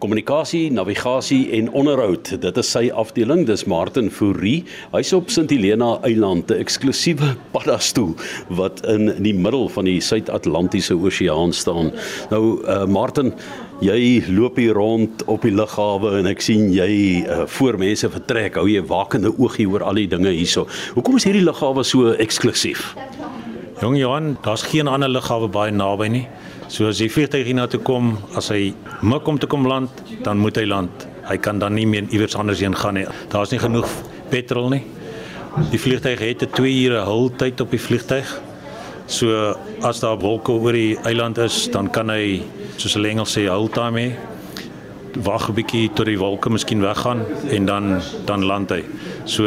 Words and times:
kommunikasie, 0.00 0.70
navigasie 0.72 1.50
en 1.58 1.68
onderhoud. 1.76 2.32
Dit 2.40 2.58
is 2.60 2.70
sy 2.72 2.88
afdeling, 2.96 3.44
dis 3.48 3.66
Martin 3.68 4.08
Fourie. 4.12 4.64
Hy's 4.94 5.12
op 5.16 5.30
Sint 5.32 5.52
Helena 5.52 5.98
Eiland, 6.06 6.50
'n 6.50 6.62
eksklusiewe 6.64 7.34
paddastoel 7.54 8.14
wat 8.48 8.80
in 8.88 9.12
die 9.22 9.34
middel 9.34 9.68
van 9.68 9.84
die 9.84 10.00
Suid-Atlantiese 10.00 10.96
Oseaan 10.96 11.52
staan. 11.52 11.92
Nou 12.30 12.60
uh, 12.64 12.86
Martin, 12.86 13.32
jy 13.80 14.24
loop 14.28 14.56
hier 14.56 14.74
rond 14.74 15.24
op 15.24 15.44
die 15.44 15.54
lughawe 15.54 16.16
en 16.18 16.26
ek 16.32 16.40
sien 16.44 16.72
jy 16.72 17.24
uh, 17.24 17.44
voor 17.46 17.78
mense 17.78 18.10
vertrek. 18.10 18.56
Hou 18.56 18.68
jy 18.68 18.82
wakende 18.88 19.32
oogie 19.36 19.68
oor 19.68 19.84
al 19.84 20.00
die 20.00 20.08
dinge 20.08 20.32
hierso. 20.32 20.66
Hoekom 20.96 21.20
is 21.20 21.28
hierdie 21.28 21.44
lughawe 21.44 21.84
so 21.84 22.12
eksklusief? 22.16 22.94
Jong 23.80 23.96
Johan, 23.96 24.36
daar's 24.44 24.64
geen 24.68 24.88
ander 24.88 25.08
lughawe 25.08 25.48
baie 25.48 25.72
naby 25.72 26.08
nie. 26.08 26.26
So 26.70 26.86
as 26.86 27.00
die 27.02 27.08
vliegtuig 27.10 27.48
hier 27.48 27.56
na 27.58 27.64
toe 27.66 27.80
kom, 27.82 28.12
as 28.38 28.52
hy 28.54 28.68
mik 29.02 29.26
om 29.26 29.38
te 29.42 29.48
kom 29.50 29.64
land, 29.66 29.90
dan 30.22 30.38
moet 30.38 30.60
hy 30.60 30.68
land. 30.70 31.06
Hy 31.26 31.34
kan 31.42 31.58
dan 31.58 31.74
nie 31.74 31.86
meer 31.88 32.06
iewers 32.14 32.36
anders 32.38 32.62
heen 32.62 32.76
gaan 32.78 32.94
nie. 32.94 33.08
Daar's 33.32 33.50
nie 33.50 33.58
genoeg 33.58 33.90
petrol 34.30 34.70
nie. 34.70 34.84
Die 35.72 35.80
vliegtuig 35.82 36.22
het 36.22 36.44
'n 36.46 36.54
2 36.54 36.76
ure 36.86 37.02
hultyd 37.02 37.60
op 37.60 37.70
die 37.74 37.82
vliegtuig. 37.86 38.30
So 39.06 39.56
as 39.82 39.98
daar 40.00 40.18
wolke 40.22 40.52
oor 40.52 40.72
die 40.72 40.96
eiland 41.02 41.38
is, 41.38 41.68
dan 41.72 41.90
kan 41.90 42.08
hy 42.08 42.42
soos 42.76 42.94
hulle 42.94 43.08
Engels 43.08 43.36
sê 43.36 43.48
hull 43.50 43.68
time 43.68 43.98
hê. 44.00 44.14
Wag 45.24 45.48
'n 45.50 45.54
bietjie 45.54 45.90
tot 45.92 46.06
die 46.06 46.18
wolke 46.18 46.50
miskien 46.50 46.80
weggaan 46.80 47.26
en 47.50 47.66
dan 47.66 48.00
dan 48.26 48.44
land 48.44 48.70
hy. 48.70 48.84
So 49.30 49.46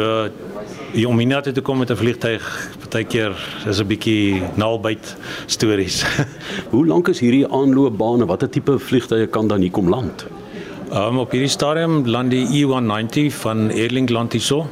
om 1.04 1.18
hier 1.20 1.28
na 1.28 1.42
toe 1.44 1.52
te 1.52 1.60
kom 1.60 1.78
met 1.78 1.90
'n 1.90 1.96
vliegtuig, 1.96 2.44
partykeer 2.80 3.32
is 3.68 3.80
'n 3.80 3.86
bietjie 3.86 4.42
naalbyt 4.56 5.16
stories. 5.46 6.04
Hoe 6.72 6.86
lank 6.86 7.08
is 7.08 7.20
hierdie 7.20 7.44
aanloopbane? 7.44 8.24
Watter 8.24 8.48
tipe 8.48 8.78
vliegtuie 8.78 9.26
kan 9.26 9.48
dan 9.48 9.60
hier 9.60 9.70
kom 9.70 9.88
land? 9.88 10.24
Um, 10.92 11.18
op 11.18 11.30
hierdie 11.30 11.50
stadium 11.50 12.06
land 12.06 12.30
die 12.30 12.46
E190 12.46 13.34
van 13.42 13.70
Airlink 13.70 14.10
land 14.10 14.32
hierso. 14.32 14.66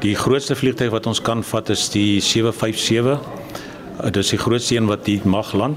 Die 0.00 0.14
grootste 0.14 0.54
vliegtuig 0.54 0.90
wat 0.90 1.06
ons 1.06 1.20
kan 1.20 1.42
vat 1.42 1.68
is 1.68 1.88
die 1.90 2.20
757. 2.20 3.18
Uh, 3.98 4.04
Dit 4.04 4.16
is 4.16 4.30
die 4.30 4.38
grootste 4.38 4.76
een 4.76 4.86
wat 4.86 5.06
hier 5.06 5.26
mag 5.26 5.52
land. 5.52 5.76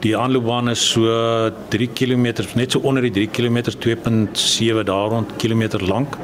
Die 0.00 0.16
aanloopbaan 0.16 0.68
is 0.68 0.90
so 0.90 1.04
3 1.68 1.88
km, 1.92 2.32
net 2.54 2.72
so 2.72 2.80
onder 2.80 3.02
die 3.02 3.10
3 3.10 3.28
km, 3.28 3.58
2.7 3.76 4.84
daar 4.84 5.08
rond 5.08 5.36
kilometer 5.36 5.84
lank. 5.84 6.16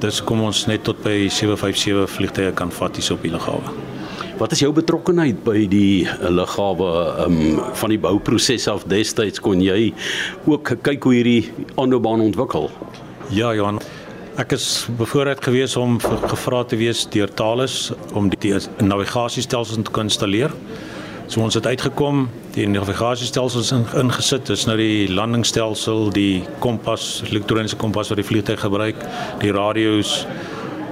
Dis 0.00 0.20
kom 0.28 0.42
ons 0.44 0.66
net 0.68 0.82
tot 0.84 0.98
by 1.04 1.26
757 1.32 2.10
vliegtye 2.18 2.50
kan 2.58 2.70
vat 2.74 2.98
hier 3.00 3.14
op 3.14 3.22
die 3.24 3.32
lughawe. 3.32 3.70
Wat 4.36 4.52
is 4.52 4.60
jou 4.60 4.68
betrokkeheid 4.76 5.38
by 5.46 5.62
die 5.72 6.04
uh, 6.04 6.28
lughawe 6.28 6.88
um, 7.24 7.38
van 7.80 7.92
die 7.94 7.98
bouproses 8.02 8.66
af 8.68 8.84
destyds 8.90 9.40
kon 9.40 9.62
jy 9.64 9.94
ook 10.44 10.74
kyk 10.84 11.06
hoe 11.08 11.14
hierdie 11.16 11.68
aanloopbaan 11.80 12.20
ontwikkel? 12.26 12.68
Ja, 13.32 13.54
Johan. 13.56 13.80
Ek 14.36 14.52
is 14.52 14.84
bevoorreg 14.98 15.40
gewees 15.40 15.78
om 15.80 15.96
ge- 16.02 16.18
gevra 16.28 16.60
te 16.68 16.76
wees 16.76 17.06
deur 17.14 17.32
Thales 17.32 17.88
om 18.12 18.28
die, 18.28 18.36
die 18.44 18.84
navigasiestelsels 18.84 19.80
te 19.88 19.94
kan 19.96 20.10
installeer. 20.10 20.52
So 21.26 21.42
ons 21.42 21.56
het 21.58 21.66
uitgekom, 21.66 22.28
die 22.54 22.68
navigasiestelsels 22.70 23.72
in, 23.74 23.82
ingesit. 23.98 24.46
Dis 24.46 24.62
nou 24.68 24.76
die 24.78 25.08
landingsstelsel, 25.10 26.12
die 26.14 26.44
kompas, 26.62 27.24
elektroniese 27.26 27.78
kompas 27.80 28.12
wat 28.12 28.20
die 28.20 28.26
vliegtuig 28.26 28.62
gebruik, 28.62 29.00
die 29.42 29.50
radio's, 29.54 30.20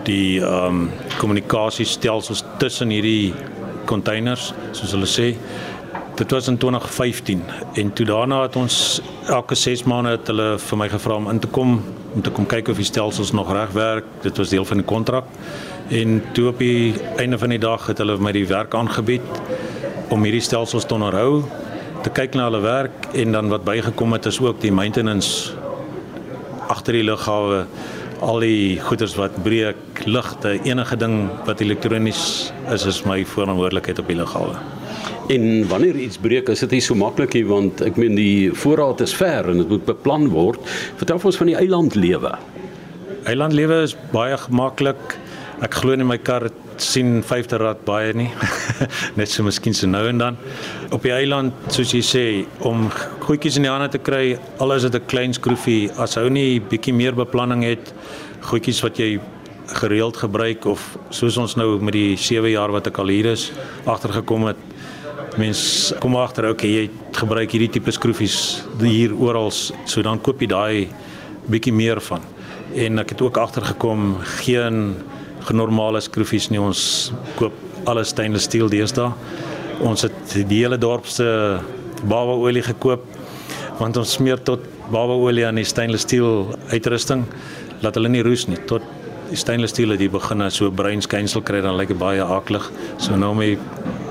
die 0.09 0.41
ehm 0.43 0.81
um, 0.83 0.89
kommunikasiestelsels 1.21 2.43
tussen 2.59 2.91
hierdie 2.91 3.31
containers, 3.87 4.51
soos 4.75 4.97
hulle 4.97 5.09
sê. 5.09 5.29
Dit 6.19 6.35
was 6.35 6.51
in 6.51 6.59
2015 6.59 7.45
en 7.79 7.93
toe 7.95 8.07
daarna 8.07 8.43
het 8.45 8.59
ons 8.59 9.01
elke 9.31 9.55
6 9.59 9.85
maande 9.91 10.17
het 10.17 10.29
hulle 10.31 10.49
vir 10.63 10.81
my 10.83 10.89
gevra 10.91 11.17
om 11.19 11.31
in 11.31 11.41
te 11.43 11.51
kom 11.51 11.79
om 12.15 12.23
te 12.23 12.31
kom 12.35 12.47
kyk 12.47 12.69
of 12.71 12.79
die 12.79 12.87
stelsels 12.87 13.33
nog 13.35 13.53
reg 13.55 13.71
werk. 13.75 14.11
Dit 14.23 14.39
was 14.39 14.51
deel 14.51 14.67
van 14.67 14.83
die 14.83 14.87
kontrak. 14.87 15.31
En 15.95 16.23
toe 16.35 16.49
op 16.51 16.59
die 16.59 16.95
einde 17.23 17.39
van 17.39 17.55
die 17.55 17.59
dag 17.59 17.87
het 17.87 18.03
hulle 18.03 18.19
vir 18.19 18.27
my 18.29 18.35
die 18.35 18.47
werk 18.51 18.75
aangebied 18.75 19.43
om 20.15 20.23
hierdie 20.23 20.45
stelsels 20.45 20.87
te 20.87 20.95
onderhou, 20.95 21.43
te 22.05 22.13
kyk 22.15 22.37
na 22.39 22.47
hulle 22.47 22.63
werk 22.63 23.09
en 23.19 23.35
dan 23.35 23.51
wat 23.51 23.65
bygekom 23.67 24.15
het 24.15 24.29
is 24.31 24.39
ook 24.43 24.61
die 24.63 24.71
maintenance 24.75 25.55
agter 26.71 26.95
die 27.01 27.07
lughawe 27.07 27.65
al 28.25 28.39
die 28.41 28.79
goeders 28.81 29.17
wat 29.19 29.35
breek, 29.45 30.05
ligte, 30.07 30.55
enige 30.65 30.97
ding 31.01 31.17
wat 31.49 31.61
elektronies 31.65 32.53
is 32.73 32.87
is 32.89 33.03
my 33.09 33.19
verantwoordelikheid 33.27 34.01
op 34.01 34.09
die 34.09 34.17
lughawe. 34.21 34.55
En 35.35 35.45
wanneer 35.69 35.99
iets 35.99 36.21
breek, 36.21 36.49
is 36.53 36.63
dit 36.65 36.77
nie 36.77 36.83
so 36.85 36.97
maklik 36.97 37.35
nie 37.37 37.45
want 37.49 37.83
ek 37.85 37.99
meen 38.01 38.17
die 38.17 38.53
voorraad 38.55 39.03
is 39.05 39.15
ver 39.19 39.51
en 39.51 39.61
dit 39.65 39.73
moet 39.73 39.87
beplan 39.89 40.29
word. 40.33 40.63
Vertel 41.01 41.21
ons 41.21 41.41
van 41.43 41.51
die 41.51 41.59
eilandlewe. 41.59 42.37
Eilandlewe 43.29 43.83
is 43.89 43.97
baie 44.13 44.39
gemaklik. 44.47 45.19
Ek 45.65 45.81
glo 45.81 45.97
in 45.97 46.07
my 46.07 46.21
kar 46.21 46.49
sien 46.83 47.23
vyfde 47.23 47.59
rad 47.59 47.85
baie 47.85 48.13
nie. 48.13 48.31
Net 49.19 49.29
so 49.29 49.45
miskien 49.47 49.75
so 49.75 49.87
nou 49.87 50.07
en 50.09 50.19
dan. 50.19 50.37
Op 50.91 51.03
die 51.03 51.13
eiland, 51.13 51.53
soos 51.69 51.93
jy 51.95 52.03
sê, 52.03 52.25
om 52.67 52.89
goedjies 53.27 53.57
in 53.61 53.69
die 53.69 53.73
hande 53.73 53.91
te 53.93 53.99
kry, 53.99 54.39
al 54.59 54.73
is 54.73 54.83
dit 54.83 54.95
'n 54.95 55.07
klein 55.07 55.35
skroefie, 55.35 55.91
as 55.99 56.15
hou 56.15 56.29
nie 56.31 56.61
bietjie 56.61 56.95
meer 56.95 57.15
beplanning 57.15 57.65
het, 57.65 57.95
goedjies 58.41 58.83
wat 58.83 58.99
jy 58.99 59.21
gereeld 59.67 60.17
gebruik 60.17 60.67
of 60.69 60.83
soos 61.09 61.37
ons 61.41 61.57
nou 61.57 61.79
met 61.81 61.95
die 61.97 62.17
7 62.21 62.51
jaar 62.51 62.73
wat 62.75 62.91
ek 62.91 62.99
al 63.01 63.09
hier 63.09 63.31
is 63.33 63.51
agtergekom 63.89 64.51
het 64.51 64.61
mens 65.41 65.95
kom 66.03 66.17
agter 66.21 66.51
okay 66.51 66.69
jy 66.69 66.85
gebruik 67.17 67.55
hierdie 67.57 67.71
tipe 67.79 67.95
skroefies 67.95 68.37
hier 68.83 69.15
oral 69.17 69.51
so 69.51 70.03
dan 70.05 70.21
koop 70.21 70.43
jy 70.45 70.51
daai 70.53 70.89
bietjie 71.49 71.73
meer 71.73 72.01
van 72.05 72.23
en 72.75 73.01
ek 73.01 73.15
het 73.15 73.25
ook 73.25 73.41
agtergekom 73.41 74.19
geen 74.43 74.97
genormale 75.49 76.01
skroefies 76.05 76.51
nie. 76.51 76.61
Ons 76.61 77.13
koop 77.39 77.55
alles 77.91 78.15
stainless 78.15 78.49
steel 78.49 78.71
deesdae. 78.73 79.11
Ons 79.85 80.07
het 80.07 80.37
die 80.49 80.63
hele 80.63 80.79
dorp 80.81 81.07
se 81.11 81.27
babaolie 82.05 82.63
gekoop 82.65 83.05
want 83.79 83.97
ons 83.99 84.13
smeer 84.19 84.39
tot 84.47 84.63
babaolie 84.93 85.47
aan 85.49 85.59
die 85.59 85.67
stainless 85.67 86.05
steel 86.07 86.53
uitrusting 86.71 87.25
laat 87.83 87.97
hulle 87.99 88.13
nie 88.13 88.23
roes 88.23 88.47
nie 88.47 88.61
tot 88.71 88.85
stainless 89.33 89.73
steel 89.73 89.95
het 89.95 90.01
hier 90.01 90.13
begin 90.13 90.51
so 90.51 90.71
bruin 90.71 91.03
skynsel 91.03 91.43
kry 91.43 91.61
dan 91.65 91.77
lyk 91.77 91.89
dit 91.89 91.99
baie 91.99 92.23
aklig 92.23 92.71
so 92.97 93.17
nou 93.17 93.33
om 93.35 93.41
die 93.41 93.59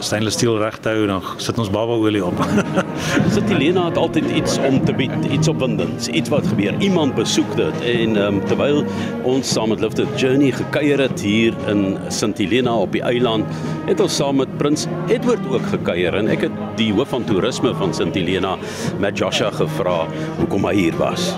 stainless 0.04 0.38
steel 0.38 0.58
reg 0.60 0.80
te 0.84 0.90
hou 0.90 1.08
dan 1.08 1.24
sit 1.38 1.60
ons 1.62 1.72
babaolie 1.72 2.24
op 2.26 2.42
Sit 3.36 3.50
Helena 3.50 3.86
het 3.86 3.98
altyd 3.98 4.30
iets 4.36 4.58
om 4.68 4.80
te 4.86 4.94
bied, 4.94 5.14
iets 5.32 5.48
opwindends, 5.48 6.08
iets 6.08 6.30
wat 6.30 6.48
gebeur. 6.48 6.76
Iemand 6.80 7.16
besoek 7.16 7.56
dit 7.58 7.82
en 7.94 8.18
um, 8.20 8.40
terwyl 8.46 8.84
ons 9.30 9.54
saam 9.56 9.72
met 9.74 9.82
Lifted 9.84 10.20
Journey 10.20 10.52
gekuier 10.52 11.02
het 11.02 11.22
hier 11.22 11.58
in 11.72 11.98
St 12.14 12.38
Helena 12.38 12.76
op 12.86 12.94
die 12.96 13.04
eiland, 13.06 13.50
het 13.88 14.04
ons 14.04 14.16
saam 14.16 14.42
met 14.42 14.58
Prins 14.62 14.88
Edward 15.08 15.44
ook 15.52 15.66
gekuier 15.74 16.16
en 16.20 16.32
ek 16.34 16.48
het 16.50 16.64
die 16.80 16.92
hoof 16.94 17.14
van 17.16 17.28
toerisme 17.30 17.74
van 17.80 17.94
St 17.96 18.14
Helena, 18.14 18.58
Matt 19.02 19.22
Joshua 19.22 19.52
gevra 19.54 20.04
hoekom 20.40 20.70
hy 20.70 20.78
hier 20.86 20.98
was. 21.02 21.34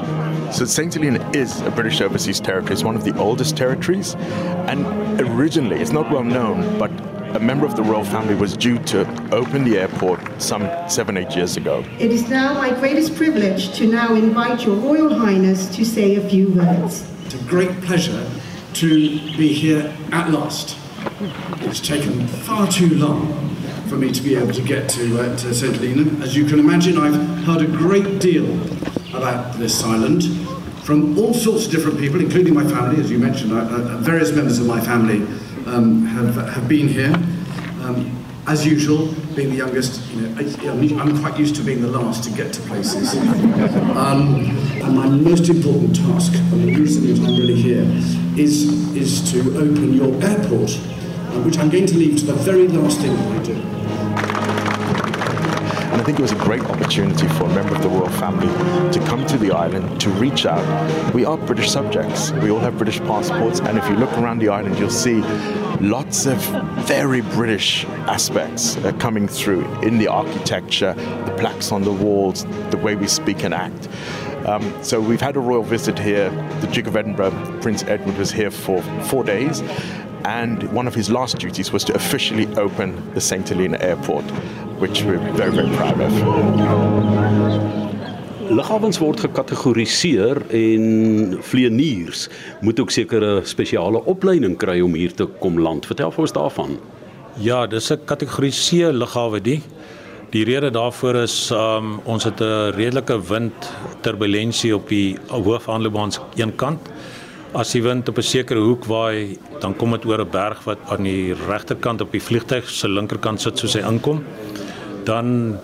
So 0.51 0.65
St. 0.65 0.93
Helena 0.93 1.31
is 1.31 1.61
a 1.61 1.71
British 1.71 2.01
overseas 2.01 2.39
territory. 2.39 2.73
It's 2.73 2.83
one 2.83 2.95
of 2.95 3.03
the 3.03 3.17
oldest 3.17 3.57
territories. 3.57 4.15
And 4.15 4.85
originally, 5.19 5.81
it's 5.81 5.91
not 5.91 6.09
well 6.11 6.23
known, 6.23 6.79
but 6.79 6.91
a 7.35 7.39
member 7.39 7.65
of 7.65 7.75
the 7.75 7.83
royal 7.83 8.05
family 8.05 8.35
was 8.35 8.55
due 8.55 8.79
to 8.79 9.01
open 9.33 9.65
the 9.65 9.77
airport 9.77 10.41
some 10.41 10.69
seven, 10.89 11.17
eight 11.17 11.35
years 11.35 11.57
ago. 11.57 11.83
It 11.99 12.11
is 12.11 12.29
now 12.29 12.53
my 12.53 12.73
greatest 12.79 13.15
privilege 13.15 13.75
to 13.77 13.87
now 13.87 14.15
invite 14.15 14.65
your 14.65 14.77
Royal 14.77 15.13
Highness 15.13 15.67
to 15.75 15.83
say 15.83 16.15
a 16.15 16.29
few 16.29 16.53
words. 16.53 17.05
It's 17.25 17.35
a 17.35 17.43
great 17.43 17.81
pleasure 17.81 18.29
to 18.75 19.09
be 19.37 19.53
here 19.53 19.93
at 20.13 20.31
last. 20.31 20.77
It's 21.61 21.81
taken 21.81 22.27
far 22.27 22.67
too 22.71 22.95
long 22.95 23.55
for 23.89 23.97
me 23.97 24.11
to 24.11 24.21
be 24.21 24.35
able 24.35 24.53
to 24.53 24.61
get 24.61 24.89
to, 24.91 25.19
uh, 25.19 25.37
to 25.37 25.53
St. 25.53 25.75
Helena. 25.75 26.23
As 26.23 26.35
you 26.35 26.45
can 26.45 26.59
imagine, 26.59 26.97
I've 26.97 27.43
heard 27.43 27.61
a 27.61 27.67
great 27.67 28.19
deal 28.19 28.45
about 29.17 29.55
this 29.55 29.83
island 29.83 30.23
from 30.83 31.17
all 31.17 31.33
sorts 31.33 31.65
of 31.65 31.71
different 31.71 31.99
people, 31.99 32.19
including 32.19 32.53
my 32.53 32.63
family. 32.63 33.01
As 33.01 33.09
you 33.09 33.17
mentioned, 33.17 33.53
I, 33.53 33.97
various 33.97 34.31
members 34.31 34.59
of 34.59 34.67
my 34.67 34.79
family 34.79 35.21
um, 35.65 36.05
have, 36.05 36.35
have 36.35 36.67
been 36.67 36.87
here. 36.87 37.13
Um, 37.81 38.11
as 38.47 38.65
usual, 38.65 39.07
being 39.35 39.49
the 39.49 39.55
youngest, 39.55 40.07
you 40.13 40.21
know, 40.21 40.39
I, 40.39 41.01
I'm 41.01 41.19
quite 41.19 41.39
used 41.39 41.55
to 41.55 41.63
being 41.63 41.81
the 41.81 41.87
last 41.87 42.23
to 42.25 42.29
get 42.29 42.53
to 42.53 42.61
places. 42.61 43.15
Um, 43.95 44.45
and 44.83 44.95
my 44.95 45.09
most 45.09 45.49
important 45.49 45.95
task, 45.95 46.33
and 46.35 46.63
the 46.63 46.75
reason 46.75 47.07
that 47.07 47.27
I'm 47.27 47.35
really 47.35 47.55
here, 47.55 47.85
is, 48.37 48.95
is 48.95 49.31
to 49.31 49.39
open 49.57 49.93
your 49.93 50.13
airport, 50.23 50.77
uh, 50.77 51.41
which 51.41 51.57
I'm 51.57 51.71
going 51.71 51.87
to 51.87 51.97
leave 51.97 52.19
to 52.19 52.25
the 52.25 52.33
very 52.33 52.67
last 52.67 53.01
thing 53.01 53.15
that 53.15 53.39
I 53.39 53.43
do. 53.43 53.84
I 56.05 56.09
think 56.09 56.19
it 56.19 56.21
was 56.21 56.33
a 56.33 56.35
great 56.35 56.61
opportunity 56.61 57.27
for 57.29 57.45
a 57.45 57.55
member 57.55 57.73
of 57.73 57.81
the 57.81 57.89
royal 57.89 58.09
family 58.09 58.45
to 58.93 58.99
come 59.07 59.25
to 59.25 59.39
the 59.39 59.49
island, 59.49 59.99
to 60.01 60.11
reach 60.11 60.45
out. 60.45 60.63
We 61.15 61.25
are 61.25 61.35
British 61.35 61.71
subjects. 61.71 62.31
We 62.31 62.51
all 62.51 62.59
have 62.59 62.77
British 62.77 62.99
passports. 62.99 63.59
And 63.59 63.75
if 63.75 63.89
you 63.89 63.95
look 63.95 64.15
around 64.19 64.37
the 64.37 64.49
island, 64.49 64.77
you'll 64.77 64.91
see 64.91 65.21
lots 65.81 66.27
of 66.27 66.37
very 66.85 67.21
British 67.21 67.85
aspects 68.05 68.77
uh, 68.77 68.91
coming 68.99 69.27
through 69.27 69.65
in 69.81 69.97
the 69.97 70.07
architecture, 70.07 70.93
the 70.93 71.35
plaques 71.39 71.71
on 71.71 71.81
the 71.81 71.93
walls, 71.93 72.45
the 72.69 72.77
way 72.77 72.95
we 72.95 73.07
speak 73.07 73.43
and 73.43 73.51
act. 73.51 73.89
Um, 74.45 74.83
so 74.83 75.01
we've 75.01 75.19
had 75.19 75.35
a 75.35 75.39
royal 75.39 75.63
visit 75.63 75.97
here. 75.97 76.29
The 76.61 76.67
Duke 76.67 76.85
of 76.85 76.95
Edinburgh, 76.95 77.31
Prince 77.63 77.81
Edward, 77.81 78.15
was 78.19 78.31
here 78.31 78.51
for 78.51 78.79
four 79.05 79.23
days. 79.23 79.63
And 80.25 80.71
one 80.73 80.87
of 80.87 80.95
his 80.95 81.11
last 81.11 81.37
duties 81.37 81.71
was 81.71 81.83
to 81.83 81.93
officially 81.93 82.47
open 82.57 83.13
the 83.13 83.21
St. 83.21 83.47
Helena 83.47 83.77
Airport, 83.79 84.25
which 84.85 85.03
we're 85.03 85.17
very, 85.33 85.51
very 85.51 85.71
proud 85.77 85.99
of. 85.99 86.13
Lughawens 88.53 88.99
word 89.01 89.23
gekategoriseer 89.25 90.43
en 90.53 90.83
vlieëniers 91.41 92.27
moet 92.61 92.79
ook 92.79 92.93
sekere 92.93 93.39
spesiale 93.49 94.03
opleiding 94.05 94.53
kry 94.61 94.77
om 94.85 94.93
hier 94.93 95.15
te 95.17 95.25
kom 95.41 95.57
land. 95.57 95.87
Vertel 95.89 96.13
vir 96.13 96.25
ons 96.27 96.35
daarvan. 96.35 96.77
Ja, 97.41 97.65
dis 97.67 97.89
'n 97.91 98.05
kategorie 98.05 98.53
C 98.53 98.93
lughawe 98.93 99.41
die. 99.41 99.61
Die 100.29 100.45
rede 100.45 100.69
daarvoor 100.69 101.15
is 101.15 101.51
um 101.51 101.99
ons 102.05 102.23
het 102.23 102.39
'n 102.41 102.71
redelike 102.77 103.17
wind 103.27 103.73
turbulensie 104.01 104.75
op 104.75 104.89
die 104.89 105.17
hoofaanloopbaan 105.27 106.11
een 106.35 106.55
kant. 106.55 106.79
As 107.53 107.71
die 107.71 107.81
wind 107.81 108.09
op 108.09 108.17
'n 108.17 108.21
sekere 108.21 108.59
hoek 108.59 108.85
waai, 108.85 109.37
dan 109.59 109.75
kom 109.75 109.91
dit 109.91 110.05
oor 110.05 110.21
'n 110.21 110.29
berg 110.29 110.63
wat 110.63 110.77
aan 110.89 111.03
die 111.03 111.33
regterkant 111.47 112.01
op 112.01 112.11
die 112.11 112.21
vliegtyg 112.21 112.69
se 112.69 112.87
linkerkant 112.87 113.41
sit 113.41 113.57
soos 113.57 113.73
hy 113.73 113.81
inkom. 113.81 114.23
Dan 115.05 115.59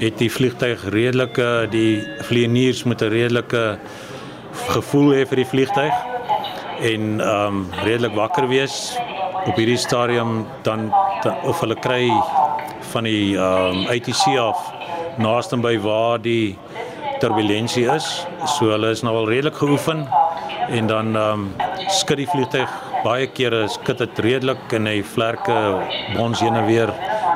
het 0.00 0.18
die 0.20 0.30
vliegtyg 0.30 0.82
redelike 0.92 1.66
die 1.72 2.02
vlieëniers 2.28 2.84
moet 2.84 3.02
'n 3.02 3.08
redelike 3.10 3.78
gevoel 4.68 5.12
hê 5.14 5.22
vir 5.28 5.36
die 5.36 5.50
vliegtyg 5.52 5.94
en 6.80 7.20
um 7.20 7.66
redelik 7.84 8.14
wakker 8.14 8.48
wees 8.48 8.96
op 9.46 9.56
hierdie 9.56 9.78
stadium 9.80 10.46
dan, 10.62 10.92
dan 11.22 11.34
of 11.44 11.60
hulle 11.60 11.76
kry 11.80 12.10
van 12.92 13.04
die 13.04 13.36
um 13.36 13.86
ATC 13.86 14.36
af 14.38 14.60
naaste 15.18 15.56
by 15.56 15.78
waar 15.80 16.18
die 16.20 16.58
turbulensie 17.20 17.86
is. 17.88 18.26
So 18.58 18.70
hulle 18.74 18.90
is 18.90 19.02
nou 19.02 19.14
al 19.16 19.28
redelik 19.28 19.56
geoefen 19.56 20.06
en 20.68 20.86
dan 20.86 21.16
um 21.16 21.48
skud 21.88 22.16
die 22.16 22.28
vliegtyg 22.28 22.68
baie 23.04 23.26
kere 23.34 23.66
skud 23.72 24.00
dit 24.02 24.20
redelik 24.24 24.72
en 24.76 24.88
hy 24.88 25.00
vlerke 25.04 25.56
bons 26.14 26.40
heen 26.44 26.56
en 26.56 26.66
weer 26.68 26.92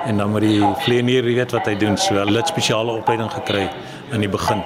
en 0.07 0.21
dan 0.21 0.33
moet 0.33 0.47
die 0.47 0.61
vlieënier 0.85 1.27
weet 1.27 1.55
wat 1.57 1.69
hy 1.69 1.77
doen. 1.81 1.99
So 2.01 2.17
hulle 2.17 2.41
het 2.41 2.51
spesiale 2.53 2.95
opleiding 3.01 3.31
gekry 3.33 3.67
in 4.15 4.25
die 4.25 4.31
begin. 4.31 4.63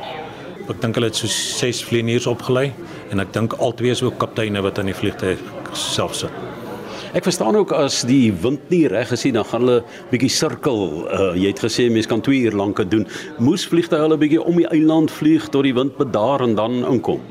Ek 0.65 0.81
dink 0.81 0.97
hulle 0.97 1.11
het 1.11 1.19
so 1.19 1.29
6 1.29 1.83
vlieëniers 1.89 2.29
opgelei 2.31 2.71
en 3.13 3.21
ek 3.25 3.35
dink 3.35 3.57
albei 3.59 3.91
is 3.93 4.03
ook 4.05 4.19
kapteine 4.23 4.63
wat 4.65 4.79
aan 4.81 4.89
die 4.93 4.97
vliegtyg 4.97 5.43
self 5.77 6.17
sit. 6.23 6.43
Ek 7.15 7.23
verstaan 7.23 7.55
ook 7.55 7.71
as 7.77 8.01
die 8.09 8.33
wind 8.43 8.65
nie 8.73 8.89
reg 8.91 9.13
is 9.15 9.23
nie, 9.23 9.31
dan 9.37 9.47
gaan 9.47 9.63
hulle 9.63 9.85
bietjie 10.11 10.33
sirkel. 10.35 10.81
Uh, 11.05 11.29
jy 11.39 11.53
het 11.53 11.61
gesê 11.63 11.87
mense 11.93 12.11
kan 12.11 12.23
2 12.27 12.49
uur 12.49 12.57
lank 12.59 12.81
dit 12.83 12.91
doen. 12.97 13.05
Moes 13.39 13.67
vliegtye 13.71 14.01
hulle 14.03 14.19
bietjie 14.19 14.43
om 14.43 14.59
die 14.59 14.67
eiland 14.73 15.13
vlieg 15.15 15.47
tot 15.55 15.63
die 15.67 15.75
wind 15.77 15.95
bedaar 16.01 16.43
en 16.43 16.57
dan 16.59 16.81
inkom. 16.89 17.23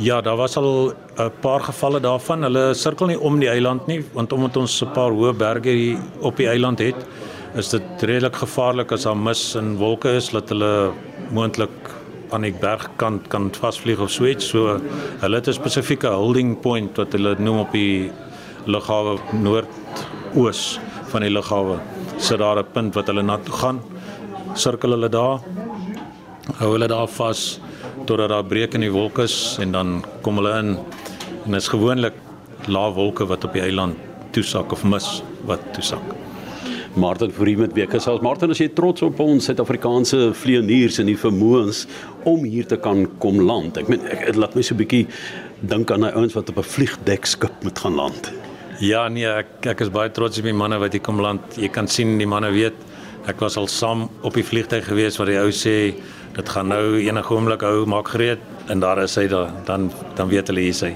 Ja, 0.00 0.20
daar 0.22 0.38
was 0.40 0.56
al 0.56 0.94
'n 1.18 1.30
paar 1.40 1.60
gevalle 1.60 2.00
daarvan. 2.00 2.42
Hulle 2.42 2.74
sirkel 2.74 3.06
nie 3.06 3.18
om 3.18 3.40
die 3.40 3.48
eiland 3.50 3.86
nie, 3.86 4.04
want 4.14 4.32
omdat 4.32 4.56
ons 4.56 4.82
'n 4.82 4.92
paar 4.94 5.10
hoë 5.10 5.34
berge 5.36 5.70
hier 5.70 5.98
op 6.20 6.36
die 6.36 6.46
eiland 6.46 6.78
het, 6.78 6.96
is 7.56 7.68
dit 7.68 7.82
redelik 8.02 8.36
gevaarlik 8.36 8.92
as 8.92 9.02
daar 9.02 9.16
mis 9.16 9.54
en 9.54 9.76
wolke 9.76 10.08
is 10.16 10.28
dat 10.30 10.48
hulle 10.48 10.92
moontlik 11.30 11.70
aan 12.30 12.42
die 12.42 12.52
bergkant 12.52 13.28
kan 13.28 13.50
vasvlieg 13.50 14.00
of 14.00 14.10
so 14.10 14.26
iets. 14.26 14.48
So 14.48 14.80
hulle 15.20 15.36
het 15.36 15.48
'n 15.48 15.52
spesifieke 15.52 16.06
holding 16.08 16.60
point 16.60 16.96
wat 16.96 17.12
hulle 17.12 17.34
noem 17.38 17.58
op 17.58 17.72
die 17.72 18.10
lughawe 18.66 19.18
noordoos 19.32 20.78
van 21.10 21.20
die 21.20 21.30
lughawe. 21.30 21.78
Sit 22.18 22.38
daar 22.38 22.58
'n 22.58 22.72
punt 22.72 22.94
wat 22.94 23.06
hulle 23.06 23.22
na 23.22 23.38
toe 23.38 23.54
gaan. 23.54 23.80
Sirkel 24.54 24.90
hulle 24.90 25.08
daar. 25.08 25.40
Hou 26.58 26.72
hulle 26.72 26.88
daar 26.88 27.08
vas 27.08 27.60
totdat 28.04 28.28
daar 28.28 28.44
breek 28.44 28.74
in 28.74 28.80
die 28.80 28.92
wolke 28.92 29.22
is 29.22 29.58
en 29.60 29.72
dan 29.72 30.04
kom 30.22 30.36
hulle 30.36 30.58
in. 30.58 30.78
En 31.44 31.54
dit 31.54 31.60
is 31.60 31.68
gewoonlik 31.68 32.14
lae 32.66 32.92
wolke 32.92 33.26
wat 33.26 33.44
op 33.44 33.52
die 33.52 33.62
eiland 33.62 33.96
toesak 34.36 34.72
of 34.72 34.84
mis 34.84 35.22
wat 35.48 35.62
toesak. 35.76 36.02
Martin 36.98 37.30
Fourie 37.30 37.56
met 37.56 37.74
weke 37.76 38.00
selfs 38.02 38.24
Martin 38.24 38.50
as 38.50 38.58
jy 38.58 38.68
trots 38.74 39.04
op 39.06 39.20
ons 39.22 39.46
Suid-Afrikaanse 39.46 40.32
vlieëniers 40.34 40.98
en 41.02 41.06
die 41.10 41.18
vermoëns 41.18 41.84
om 42.26 42.42
hier 42.48 42.66
te 42.66 42.78
kan 42.80 43.04
kom 43.22 43.38
land. 43.44 43.78
Ek 43.78 43.90
meen 43.92 44.02
ek, 44.10 44.34
laat 44.36 44.56
my 44.56 44.62
so 44.62 44.74
'n 44.74 44.82
bietjie 44.82 45.06
dink 45.60 45.90
aan 45.90 46.00
daai 46.06 46.16
ouens 46.16 46.34
wat 46.34 46.50
op 46.50 46.58
'n 46.58 46.70
vliegdekskip 46.74 47.62
moet 47.62 47.78
gaan 47.78 47.94
land. 47.94 48.32
Ja 48.80 49.08
nee, 49.08 49.26
ek 49.26 49.66
ek 49.66 49.80
is 49.80 49.90
baie 49.90 50.10
trots 50.10 50.38
op 50.38 50.44
die 50.44 50.52
manne 50.52 50.78
wat 50.78 50.92
hier 50.92 51.02
kom 51.02 51.20
land. 51.20 51.40
Jy 51.56 51.68
kan 51.68 51.88
sien 51.88 52.18
die 52.18 52.26
manne 52.26 52.50
weet 52.50 52.74
ek 53.26 53.40
was 53.40 53.56
al 53.56 53.66
saam 53.66 54.08
op 54.22 54.34
die 54.34 54.44
vliegtyg 54.44 54.86
gewees 54.88 55.16
waar 55.18 55.26
die 55.26 55.38
ou 55.38 55.50
sê 55.50 55.94
dit 56.36 56.48
gaan 56.48 56.68
nou 56.68 56.98
enige 57.00 57.34
oomblik 57.34 57.62
hou 57.66 57.86
maak 57.86 58.08
gereed 58.08 58.38
en 58.68 58.80
daar 58.80 59.02
is 59.02 59.16
hy 59.16 59.26
daar 59.28 59.50
dan 59.64 59.90
dan 60.14 60.28
weet 60.28 60.50
hulle 60.52 60.60
hier 60.60 60.76
is 60.76 60.82
hy. 60.84 60.92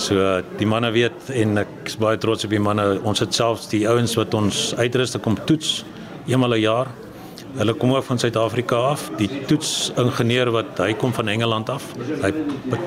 So 0.00 0.40
die 0.58 0.66
manne 0.66 0.90
weet 0.94 1.30
en 1.36 1.58
ek 1.58 1.68
is 1.84 1.98
baie 2.00 2.18
trots 2.18 2.44
op 2.44 2.50
die 2.50 2.62
manne. 2.62 3.00
Ons 3.04 3.20
het 3.20 3.34
selfs 3.34 3.68
die 3.68 3.86
ouens 3.88 4.16
wat 4.16 4.34
ons 4.34 4.70
uitrus 4.78 5.12
te 5.14 5.18
kom 5.18 5.36
toets 5.46 5.84
eenmal 6.26 6.54
'n 6.54 6.60
jaar. 6.60 6.88
Hulle 7.58 7.74
kom 7.74 7.92
ook 7.94 8.04
van 8.04 8.18
Suid-Afrika 8.18 8.76
af. 8.76 9.10
Die 9.18 9.28
toetsingenieur 9.46 10.50
wat 10.50 10.78
hy 10.78 10.92
kom 10.94 11.12
van 11.12 11.28
Engeland 11.28 11.68
af. 11.68 11.84
Hy 12.22 12.30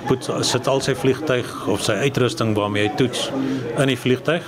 put, 0.08 0.30
sit 0.42 0.68
al 0.68 0.82
sy 0.82 0.96
vliegtyg 0.96 1.68
of 1.68 1.84
sy 1.84 1.94
uitrusting 1.94 2.56
waarmee 2.56 2.88
hy 2.88 2.96
toets 2.96 3.30
in 3.78 3.92
die 3.92 4.00
vliegtyg 4.00 4.44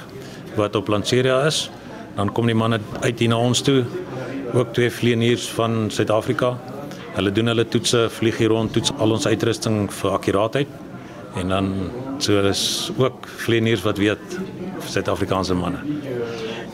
wat 0.55 0.75
op 0.75 0.87
Lanseria 0.87 1.41
is. 1.45 1.69
Dan 2.15 2.31
kom 2.31 2.47
die 2.47 2.55
manne 2.55 2.79
uit 3.01 3.19
hier 3.19 3.29
na 3.29 3.37
ons 3.37 3.61
toe. 3.61 3.83
Ook 4.53 4.73
twee 4.73 4.89
vlieëniers 4.89 5.49
van 5.57 5.91
Suid-Afrika. 5.91 6.55
Hulle 7.15 7.31
doen 7.31 7.47
hulle 7.47 7.63
toetse, 7.71 8.09
vlieg 8.17 8.41
hier 8.41 8.51
rond, 8.51 8.73
toets 8.75 8.91
al 8.99 9.15
ons 9.15 9.27
uitrusting 9.27 9.85
vir 10.01 10.15
akkuraatheid. 10.17 10.71
En 11.39 11.51
dan 11.51 11.71
so 12.23 12.39
is 12.47 12.91
ook 12.97 13.27
vlieëniers 13.43 13.83
wat 13.83 13.99
weet 13.99 14.37
Suid-Afrikaanse 14.85 15.55
manne. 15.55 15.79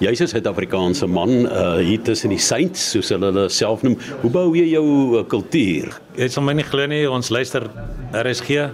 Jy's 0.02 0.22
'n 0.22 0.28
Suid-Afrikaanse 0.28 1.08
man 1.08 1.46
uh, 1.46 1.78
hier 1.78 2.02
tussen 2.02 2.30
die 2.30 2.42
saints 2.42 2.92
soos 2.92 3.10
hulle 3.10 3.30
hulle 3.30 3.50
self 3.50 3.84
noem. 3.86 3.98
Hoe 4.22 4.32
bou 4.34 4.56
jy 4.58 4.66
jou 4.74 4.86
uh, 5.20 5.24
kultuur? 5.26 5.94
Jy 6.18 6.28
sal 6.28 6.44
my 6.44 6.54
nie 6.58 6.66
glo 6.66 6.86
nie, 6.90 7.06
ons 7.10 7.30
luister 7.30 7.70
RSG. 8.14 8.70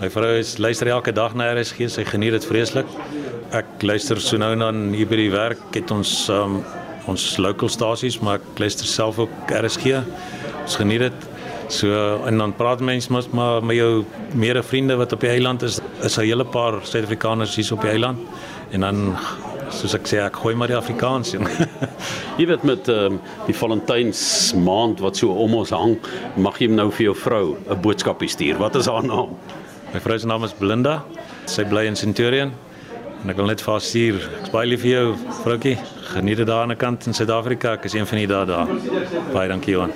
My 0.00 0.10
vrou 0.10 0.32
is 0.38 0.58
luister 0.58 0.90
elke 0.90 1.14
dag 1.14 1.34
na 1.34 1.52
RSG, 1.54 1.88
sy 1.88 2.04
geniet 2.04 2.34
dit 2.34 2.44
vreeslik. 2.44 2.90
Ek 3.54 3.86
luister 3.86 4.18
so 4.20 4.36
nou 4.36 4.52
en 4.52 4.66
dan 4.66 4.88
hier 4.94 5.06
by 5.06 5.16
die 5.16 5.30
werk 5.30 5.62
het 5.78 5.90
ons 5.94 6.28
um, 6.28 6.64
ons 7.06 7.36
local 7.36 7.68
stasies, 7.68 8.18
maar 8.20 8.40
ek 8.40 8.58
luister 8.58 8.86
self 8.86 9.18
ook 9.18 9.52
RSG. 9.52 10.02
Ons 10.64 10.76
geniet 10.80 11.06
dit. 11.08 11.30
So 11.72 12.20
en 12.28 12.38
dan 12.38 12.52
praat 12.56 12.80
mense 12.84 13.12
mos 13.12 13.30
maar 13.32 13.64
met 13.64 13.76
jou 13.76 14.04
mede 14.36 14.62
vriende 14.62 14.96
wat 15.00 15.12
op 15.12 15.20
die 15.24 15.30
eiland 15.32 15.62
is, 15.62 15.80
is 16.02 16.18
'n 16.18 16.24
hele 16.24 16.44
paar 16.44 16.80
Suid-Afrikaners 16.82 17.56
hier 17.56 17.72
op 17.72 17.80
die 17.80 17.90
eiland 17.90 18.18
en 18.70 18.80
dan 18.80 19.16
soos 19.70 19.94
ek 19.94 20.06
sê 20.06 20.20
ek 20.22 20.36
gooi 20.36 20.54
maar 20.54 20.68
die 20.68 20.76
Afrikaans 20.76 21.32
jong. 21.32 21.48
jy 22.38 22.46
weet 22.46 22.62
met 22.62 22.88
um, 22.88 23.20
die 23.46 23.54
Valentyns 23.54 24.52
maand 24.54 25.00
wat 25.00 25.16
so 25.16 25.32
om 25.32 25.54
ons 25.54 25.70
hang, 25.70 25.96
mag 26.36 26.58
jy 26.60 26.68
nou 26.68 26.90
vir 26.90 27.04
jou 27.06 27.14
vrou 27.14 27.56
'n 27.56 27.80
boodskapie 27.80 28.28
stuur. 28.28 28.58
Wat 28.58 28.76
is 28.76 28.86
haar 28.86 29.04
naam? 29.04 29.36
My 29.94 30.00
vrou 30.00 30.18
se 30.18 30.26
naam 30.26 30.44
is 30.44 30.54
Belinda. 30.58 31.04
Sy 31.46 31.64
bly 31.64 31.86
in 31.86 31.96
Centurion. 31.96 32.52
En 33.22 33.30
ek 33.30 33.36
wil 33.36 33.46
net 33.46 33.62
vir 33.62 33.72
haar 33.72 33.80
stuur. 33.80 34.30
Ek's 34.40 34.50
baie 34.50 34.66
lief 34.66 34.80
vir 34.80 34.90
jou, 34.90 35.14
vroutjie. 35.42 35.78
Geniet 36.14 36.36
dit 36.36 36.46
daar 36.46 36.60
aan 36.62 36.68
die 36.68 36.76
kant 36.76 37.06
in 37.06 37.14
Suid-Afrika. 37.14 37.72
Ek 37.74 37.84
is 37.84 37.92
een 37.98 38.06
van 38.06 38.20
die 38.20 38.26
dae 38.30 38.46
daar. 38.46 38.68
Baie 39.32 39.48
dankie 39.50 39.74
Johan. 39.74 39.90